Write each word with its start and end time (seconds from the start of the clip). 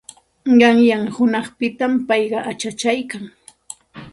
Qayna 0.61 0.97
hunanpitam 1.17 1.93
payqa 2.07 2.39
achachaykan. 2.51 3.23